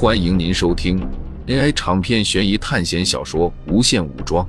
[0.00, 0.96] 欢迎您收听
[1.48, 4.46] AI 长篇悬疑探险小说《无限武装》，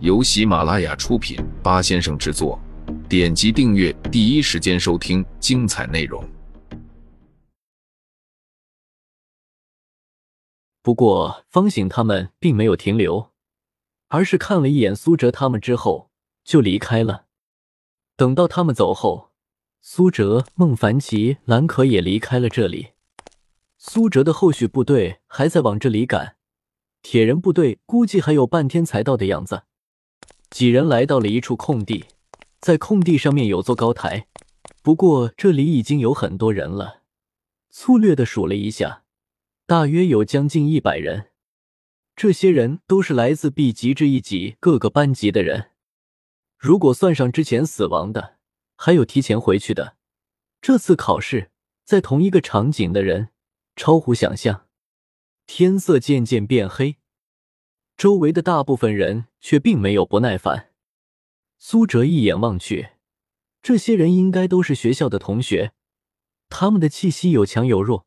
[0.00, 2.60] 由喜马拉雅出品，八先生制作。
[3.08, 6.22] 点击订阅，第一时间收听精彩内容。
[10.82, 13.30] 不过，方醒他们并没有停留，
[14.08, 16.10] 而是看了一眼苏哲他们之后
[16.44, 17.24] 就离开了。
[18.18, 19.30] 等到他们走后，
[19.80, 22.88] 苏哲、孟凡奇、蓝可也离开了这里。
[23.82, 26.36] 苏哲的后续部队还在往这里赶，
[27.00, 29.62] 铁人部队估计还有半天才到的样子。
[30.50, 32.04] 几人来到了一处空地，
[32.60, 34.26] 在空地上面有座高台，
[34.82, 37.04] 不过这里已经有很多人了。
[37.70, 39.04] 粗略的数了一下，
[39.64, 41.30] 大约有将近一百人。
[42.14, 45.70] 这些人都是来自 B 级至一级各个班级的人，
[46.58, 48.36] 如果算上之前死亡的，
[48.76, 49.96] 还有提前回去的，
[50.60, 51.50] 这次考试
[51.86, 53.29] 在同一个场景的人。
[53.80, 54.66] 超乎想象，
[55.46, 56.98] 天色渐渐变黑，
[57.96, 60.74] 周围的大部分人却并没有不耐烦。
[61.56, 62.90] 苏哲一眼望去，
[63.62, 65.72] 这些人应该都是学校的同学，
[66.50, 68.04] 他们的气息有强有弱，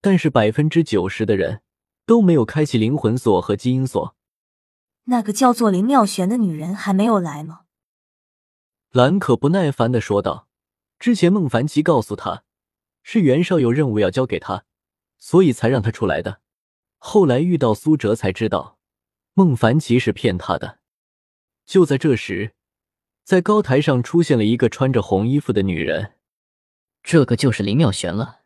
[0.00, 1.62] 但是百分之九十的人
[2.06, 4.14] 都没有开启灵魂锁和基因锁。
[5.06, 7.62] 那个叫做林妙璇的女人还没有来吗？
[8.92, 10.46] 兰可不耐烦的说道
[11.00, 12.44] ：“之前孟凡奇告诉他，
[13.02, 14.66] 是袁绍有任务要交给他。”
[15.20, 16.40] 所以才让他出来的。
[16.96, 18.78] 后来遇到苏哲，才知道
[19.34, 20.80] 孟凡奇是骗他的。
[21.64, 22.54] 就在这时，
[23.22, 26.14] 在高台上出现了一个穿着红衣服的女人。
[27.02, 28.40] 这个就是林妙璇了。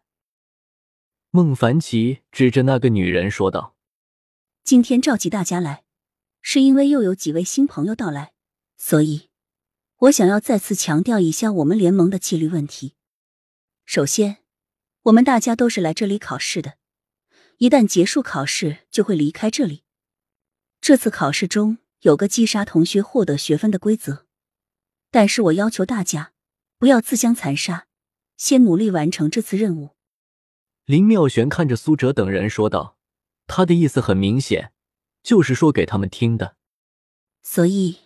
[1.31, 3.75] 孟凡奇指着那个女人说道
[4.63, 5.85] ：“今天召集大家来，
[6.41, 8.35] 是因为又有几位新朋友到来，
[8.77, 9.31] 所以
[9.97, 12.95] 我想要再次强调一下我们联盟的纪律问题。
[13.85, 14.37] 首先。”
[15.05, 16.79] 我们大家都是来这里考试的，
[17.59, 19.83] 一旦结束考试就会离开这里。
[20.81, 24.25] 这次考试中有个击杀同学获得学分的规则，
[25.11, 26.33] 但是我要求大家
[26.79, 27.87] 不要自相残杀，
[28.39, 29.91] 先努力完成这次任务。
[30.87, 32.97] 林妙璇看着苏哲等人说道
[33.47, 34.73] ：“他的意思很明显，
[35.23, 36.57] 就是说给他们听的。
[37.43, 37.99] 所以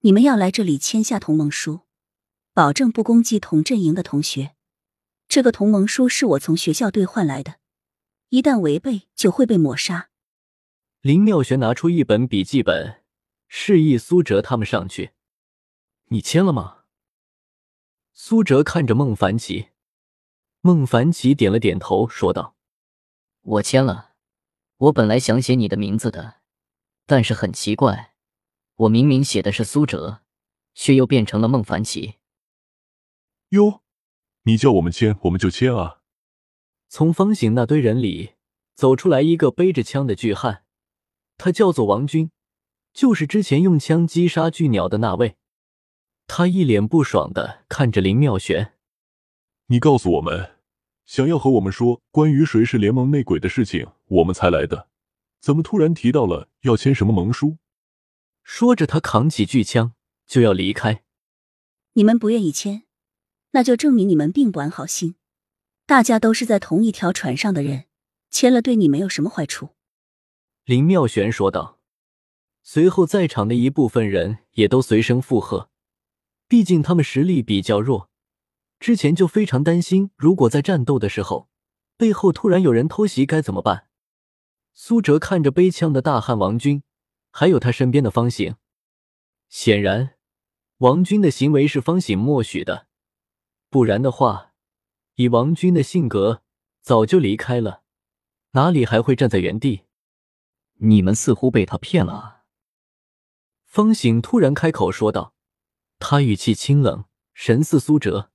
[0.00, 1.82] 你们要来这里签下同盟书，
[2.52, 4.56] 保证不攻击同阵营的同学。”
[5.30, 7.60] 这个同盟书是我从学校兑换来的，
[8.30, 10.10] 一旦违背就会被抹杀。
[11.02, 13.04] 林妙璇拿出一本笔记本，
[13.46, 15.12] 示意苏哲他们上去。
[16.06, 16.78] 你签了吗？
[18.12, 19.68] 苏哲看着孟凡奇，
[20.62, 22.56] 孟凡奇点了点头，说道
[23.42, 24.14] ：“我签了。
[24.78, 26.40] 我本来想写你的名字的，
[27.06, 28.14] 但是很奇怪，
[28.74, 30.22] 我明明写的是苏哲，
[30.74, 32.16] 却又变成了孟凡奇。”
[33.50, 33.82] 哟。
[34.50, 36.00] 你叫我们签，我们就签啊！
[36.88, 38.32] 从方醒那堆人里
[38.74, 40.64] 走出来一个背着枪的巨汉，
[41.38, 42.32] 他叫做王军，
[42.92, 45.36] 就是之前用枪击杀巨鸟的那位。
[46.26, 48.72] 他一脸不爽的看着林妙璇
[49.70, 50.56] ：“你告诉我们，
[51.06, 54.88] 想要和我们说关于谁是联盟内鬼的事情，我们才来的。
[55.40, 57.58] 怎么突然提到了要签什么盟书？”
[58.42, 59.94] 说着，他扛起巨枪
[60.26, 61.04] 就要离开。
[61.92, 62.82] 你们不愿意签？
[63.52, 65.16] 那就证明你们并不安好心，
[65.86, 67.84] 大家都是在同一条船上的人，
[68.30, 69.70] 签了对你没有什么坏处。”
[70.64, 71.78] 林妙璇说道。
[72.62, 75.70] 随后，在场的一部分人也都随声附和，
[76.46, 78.10] 毕竟他们实力比较弱，
[78.78, 81.48] 之前就非常担心，如果在战斗的时候
[81.96, 83.88] 背后突然有人偷袭该怎么办。
[84.74, 86.82] 苏哲看着背枪的大汉王军，
[87.30, 88.54] 还有他身边的方醒，
[89.48, 90.16] 显然
[90.78, 92.88] 王军的行为是方醒默许的。
[93.70, 94.52] 不然的话，
[95.14, 96.42] 以王军的性格，
[96.80, 97.84] 早就离开了，
[98.50, 99.82] 哪里还会站在原地？
[100.78, 102.42] 你们似乎被他骗了。
[103.64, 105.34] 方醒突然开口说道，
[106.00, 108.32] 他语气清冷，神似苏哲。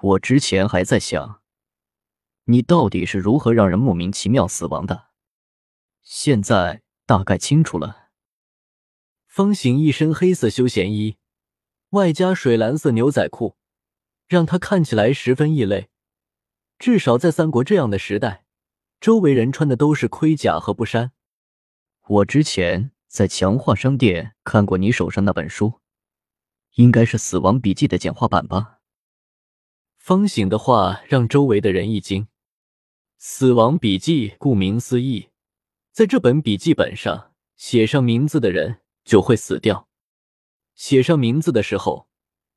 [0.00, 1.42] 我之前还在想，
[2.44, 5.08] 你到底是如何让人莫名其妙死亡的，
[6.00, 8.08] 现在大概清楚了。
[9.26, 11.18] 方醒一身黑色休闲衣，
[11.90, 13.57] 外加水蓝色牛仔裤。
[14.28, 15.88] 让他看起来十分异类，
[16.78, 18.44] 至少在三国这样的时代，
[19.00, 21.12] 周围人穿的都是盔甲和布衫。
[22.08, 25.80] 我之前在强化商店看过你手上那本书，
[26.74, 28.80] 应该是《死亡笔记》的简化版吧？
[29.96, 32.24] 方醒的话让周围的人一惊。
[33.16, 35.30] 《死亡笔记》顾名思义，
[35.90, 39.88] 在这本笔记本上写上名字的人就会死掉。
[40.74, 42.07] 写上名字的时候。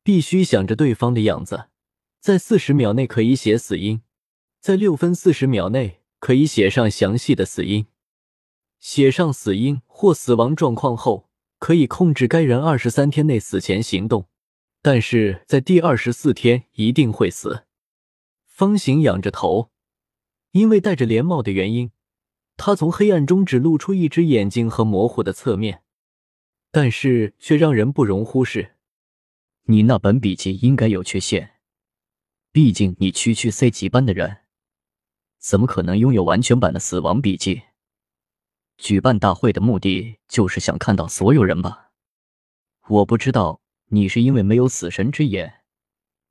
[0.04, 1.66] 必须想着对方的样子，
[2.20, 4.02] 在四十秒内可以写死因，
[4.60, 7.86] 在六分四十秒内可以写上详细的死因。
[8.80, 14.28] 写上死因或死亡状况后，可以控制该人二十三天内死前行动，
[14.82, 17.66] 但是在第二十四天一定会死。
[18.48, 19.70] 方形仰着头，
[20.52, 21.92] 因为戴着连帽的原因，
[22.58, 25.84] 他从黑暗中只露出一只眼睛和模糊的侧面，
[26.72, 28.76] 但是却让人不容忽视。
[29.66, 31.60] 你那本笔记应该有缺陷，
[32.52, 34.40] 毕竟你区区 C 级班的人，
[35.40, 37.62] 怎么可能拥有完全版的死亡笔记？
[38.78, 41.92] 举办大会的目的就是想看到所有人吧？
[42.88, 45.62] 我不知道你是因为没有死神之眼，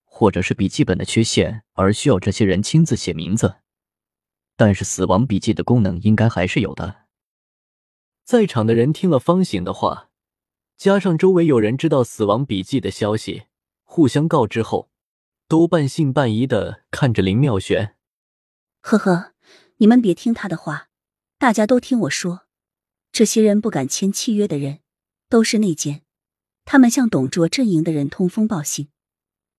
[0.05, 3.61] 或者是笔记本的缺陷而需要这些人亲自写名字，
[4.57, 7.07] 但是死亡笔记的功能应该还是有的。
[8.25, 10.10] 在场的人听了方醒的话，
[10.81, 13.43] 加上周围有人知道死亡笔记的消息，
[13.85, 14.89] 互相告知后，
[15.47, 17.97] 都半信半疑的看着林妙璇。
[18.81, 19.35] 呵呵，
[19.77, 20.89] 你们别听他的话。
[21.37, 22.47] 大家都听我说，
[23.13, 24.79] 这些人不敢签契约的人，
[25.29, 26.01] 都是内奸。
[26.65, 28.89] 他们向董卓阵营的人通风报信。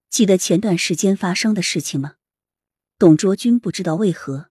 [0.09, 2.15] 记得前段时间发生的事情吗？
[2.97, 4.49] 董卓军不知道为何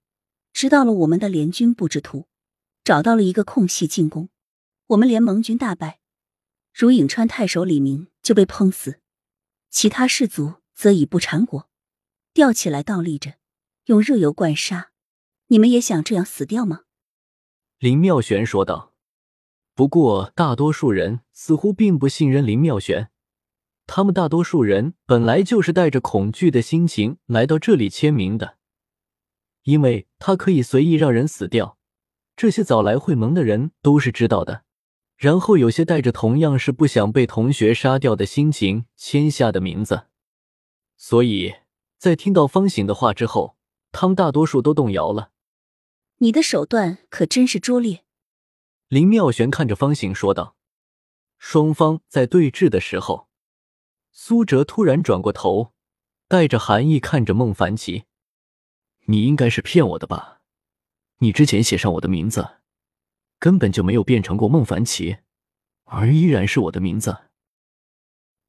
[0.52, 2.28] 知道了我们的联军布置图，
[2.84, 4.28] 找到了一个空隙进攻，
[4.86, 5.99] 我们联盟军大败，
[6.72, 9.00] 如颍川太守李明就被烹死，
[9.70, 11.68] 其他士卒则以不缠裹，
[12.32, 13.34] 吊起来倒立着，
[13.86, 14.90] 用热油灌杀。
[15.48, 16.82] 你们也想这样死掉吗？
[17.78, 18.94] 林妙璇说道
[19.74, 23.10] ：“不过，大多数人似乎并不信任林妙璇。
[23.86, 28.58] 他们大多数人本来就是带着恐惧的心情来到这里签名的，
[29.64, 31.76] 因为他可以随意让人死掉。
[32.36, 34.64] 这些早来会盟的人都是知道的。
[35.20, 40.06] 然后，有些带着同样是不想被同学杀掉的心情签下的名字。
[40.96, 41.56] 所以
[41.98, 43.54] 在听到方醒的话之后，
[43.92, 45.32] 他们大多数都动摇了。”
[46.22, 48.02] 你的手段可真是拙劣，
[48.88, 50.56] 林妙璇看着方醒说道。
[51.36, 53.28] 双方在对峙的时候，
[54.10, 55.74] 苏哲突然转过头，
[56.28, 58.04] 带着寒意看着孟凡奇
[59.04, 60.40] ：“你应该是骗我的吧？
[61.18, 62.59] 你之前写上我的名字，
[63.40, 65.16] 根本就没有变成过孟凡奇，
[65.86, 67.16] 而依然是我的名字。”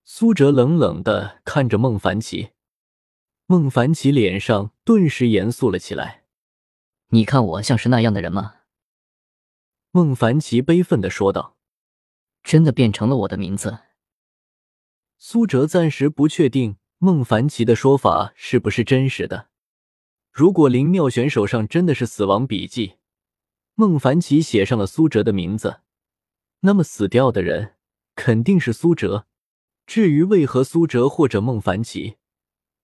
[0.05, 2.51] 苏哲冷冷的看着孟凡奇，
[3.47, 6.25] 孟凡奇脸上顿时严肃了起来。
[7.09, 8.57] 你看我像是那样的人吗？
[9.89, 11.57] 孟凡奇悲愤的说道。
[12.43, 13.81] 真的变成了我的名字。
[15.19, 19.49] 苏哲暂时不确定孟凡奇的说法是不是真实的。
[20.31, 22.95] 如果林妙璇手上真的是死亡笔记，
[23.75, 25.81] 孟凡奇写上了苏哲的名字，
[26.62, 27.75] 那么死掉的人
[28.15, 29.25] 肯定是苏哲。
[29.88, 32.18] 至于为何苏哲或者孟凡奇，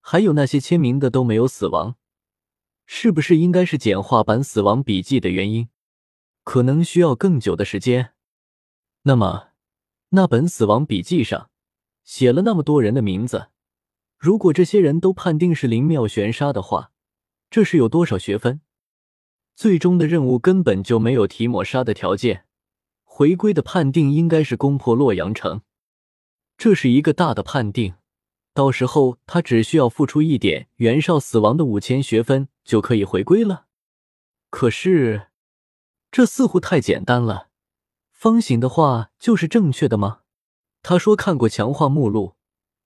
[0.02, 1.96] 还有那些签名的都没有死亡？
[2.86, 5.70] 是不是应该是简化版死亡笔记的原因？
[6.44, 8.14] 可能需要更久的时间。
[9.04, 9.50] 那么，
[10.10, 11.50] 那本死亡笔记上
[12.04, 13.50] 写了那么多人的名字，
[14.18, 16.92] 如果这些人都判定是林妙玄杀的话，
[17.50, 18.62] 这是有多少学分？
[19.58, 22.46] 最终的任务根本就没有提抹杀的条件，
[23.04, 25.62] 回归的判定应该是攻破洛阳城，
[26.60, 27.96] 这是一个大的判定。
[28.54, 33.66] 到时候他只需要付出一点袁绍死亡的五千学分就可以回归了。
[34.52, 35.30] 可是，
[36.12, 37.48] 这似乎太简单了。
[38.12, 40.20] 方醒的话就是正确的吗？
[40.84, 42.36] 他说看过强化目录，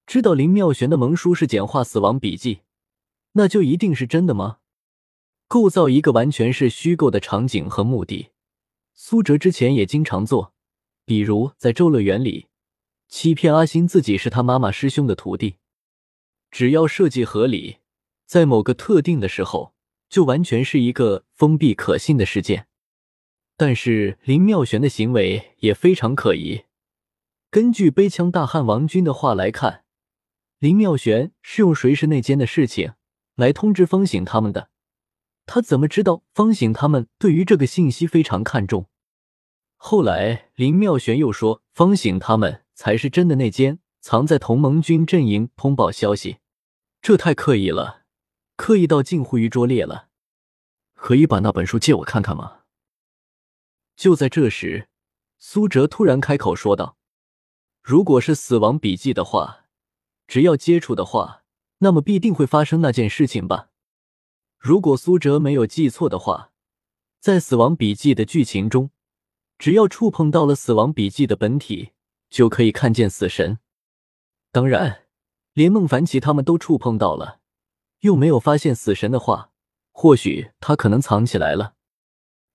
[0.05, 2.61] 知道林妙玄的盟书是简化死亡笔记，
[3.33, 4.59] 那就一定是真的吗？
[5.51, 8.29] 构造一个完全是虚构的场景和目的，
[8.93, 10.53] 苏哲之前也经常做，
[11.03, 12.47] 比如在周乐园里
[13.09, 15.57] 欺骗阿星自己是他妈妈师兄的徒弟。
[16.51, 17.79] 只要设计合理，
[18.25, 19.73] 在某个特定的时候，
[20.09, 22.67] 就完全是一个封闭可信的事件。
[23.57, 26.61] 但是林妙玄的行为也非常可疑。
[27.49, 29.83] 根据背枪大汉王军的话来看，
[30.59, 32.93] 林妙玄是用谁是内奸的事情
[33.35, 34.69] 来通知方醒他们的。
[35.53, 38.87] 他怎么知道方醒他们对于这个信息非常看重？
[39.75, 46.37] 后来林妙玄又说，方醒他们才是真的内奸，藏在同盟军阵营通报消息。
[47.01, 48.03] 这太刻意了，
[48.55, 50.07] 刻意到近乎于拙劣了。
[50.93, 52.59] 可以把那本书借我看看吗？
[53.97, 54.87] 就在这时，
[55.37, 56.95] 苏哲突然开口说道
[57.83, 59.65] ：“如果是死亡笔记的话，
[60.27, 61.43] 只要接触的话，
[61.79, 63.70] 那么必定会发生那件事情吧？
[64.61, 66.51] 如果苏哲没有记错的话，
[67.19, 68.91] 在死亡笔记的剧情中，
[69.57, 71.93] 只要触碰到了死亡笔记的本体，
[72.29, 73.57] 就可以看见死神。
[74.51, 74.99] 当然。”
[75.53, 77.41] 连孟凡奇他们都触碰到了，
[77.99, 79.51] 又没有发现死神的话，
[79.91, 81.75] 或许他可能藏起来了。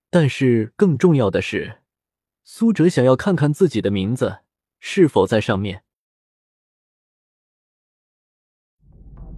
[0.09, 1.83] 但是更重要的是，
[2.43, 4.39] 苏哲想要看看自己的名字
[4.79, 5.83] 是否在上面。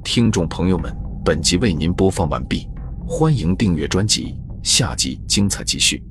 [0.06, 0.96] 听众朋友们，
[1.30, 2.68] 本集为您播放完毕，
[3.08, 4.34] 欢迎订阅专辑，
[4.64, 6.04] 下集精彩继续。